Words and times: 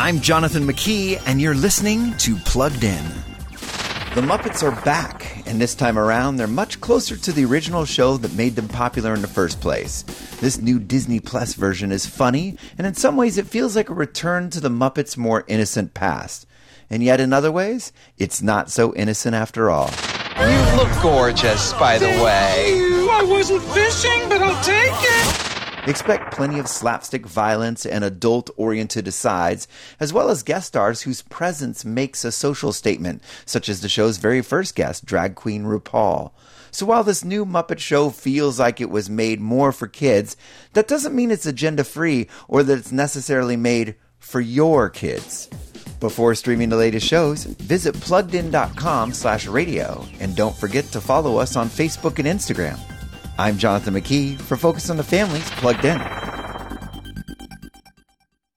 I'm 0.00 0.20
Jonathan 0.20 0.62
McKee, 0.62 1.20
and 1.26 1.40
you're 1.40 1.56
listening 1.56 2.16
to 2.18 2.36
Plugged 2.36 2.84
In. 2.84 3.04
The 4.14 4.22
Muppets 4.22 4.62
are 4.62 4.84
back, 4.84 5.42
and 5.44 5.60
this 5.60 5.74
time 5.74 5.98
around, 5.98 6.36
they're 6.36 6.46
much 6.46 6.80
closer 6.80 7.16
to 7.16 7.32
the 7.32 7.44
original 7.44 7.84
show 7.84 8.16
that 8.18 8.32
made 8.36 8.54
them 8.54 8.68
popular 8.68 9.12
in 9.12 9.22
the 9.22 9.28
first 9.28 9.60
place. 9.60 10.02
This 10.40 10.60
new 10.60 10.78
Disney 10.78 11.18
Plus 11.18 11.54
version 11.54 11.90
is 11.90 12.06
funny, 12.06 12.56
and 12.78 12.86
in 12.86 12.94
some 12.94 13.16
ways, 13.16 13.38
it 13.38 13.48
feels 13.48 13.74
like 13.74 13.90
a 13.90 13.94
return 13.94 14.50
to 14.50 14.60
the 14.60 14.68
Muppets' 14.68 15.16
more 15.16 15.44
innocent 15.48 15.94
past. 15.94 16.46
And 16.88 17.02
yet, 17.02 17.20
in 17.20 17.32
other 17.32 17.50
ways, 17.50 17.92
it's 18.18 18.40
not 18.40 18.70
so 18.70 18.94
innocent 18.94 19.34
after 19.34 19.68
all. 19.68 19.90
You 20.38 20.76
look 20.76 21.02
gorgeous, 21.02 21.72
by 21.72 21.98
the 21.98 22.06
way. 22.06 22.72
Ew, 22.76 23.10
I 23.10 23.24
wasn't 23.24 23.64
fishing, 23.64 24.28
but 24.28 24.42
I'll 24.42 24.62
take 24.62 24.92
it. 24.92 25.17
Expect 25.88 26.34
plenty 26.34 26.58
of 26.58 26.68
slapstick 26.68 27.24
violence 27.24 27.86
and 27.86 28.04
adult 28.04 28.50
oriented 28.58 29.08
asides, 29.08 29.66
as 29.98 30.12
well 30.12 30.28
as 30.28 30.42
guest 30.42 30.66
stars 30.68 31.00
whose 31.00 31.22
presence 31.22 31.82
makes 31.82 32.26
a 32.26 32.30
social 32.30 32.74
statement, 32.74 33.22
such 33.46 33.70
as 33.70 33.80
the 33.80 33.88
show's 33.88 34.18
very 34.18 34.42
first 34.42 34.74
guest, 34.74 35.06
drag 35.06 35.34
queen 35.34 35.64
RuPaul. 35.64 36.32
So 36.70 36.84
while 36.84 37.04
this 37.04 37.24
new 37.24 37.46
Muppet 37.46 37.78
show 37.78 38.10
feels 38.10 38.60
like 38.60 38.82
it 38.82 38.90
was 38.90 39.08
made 39.08 39.40
more 39.40 39.72
for 39.72 39.86
kids, 39.86 40.36
that 40.74 40.88
doesn't 40.88 41.16
mean 41.16 41.30
it's 41.30 41.46
agenda 41.46 41.84
free 41.84 42.28
or 42.48 42.62
that 42.64 42.78
it's 42.80 42.92
necessarily 42.92 43.56
made 43.56 43.94
for 44.18 44.42
your 44.42 44.90
kids. 44.90 45.48
Before 46.00 46.34
streaming 46.34 46.68
the 46.68 46.76
latest 46.76 47.06
shows, 47.06 47.44
visit 47.44 47.94
pluggedin.com 47.94 49.14
slash 49.14 49.46
radio 49.46 50.04
and 50.20 50.36
don't 50.36 50.54
forget 50.54 50.84
to 50.92 51.00
follow 51.00 51.38
us 51.38 51.56
on 51.56 51.68
Facebook 51.68 52.18
and 52.18 52.28
Instagram. 52.28 52.78
I'm 53.40 53.56
Jonathan 53.56 53.94
McKee 53.94 54.36
for 54.36 54.56
Focus 54.56 54.90
on 54.90 54.96
the 54.96 55.04
Family's 55.04 55.48
Plugged 55.52 55.84
In. 55.84 56.17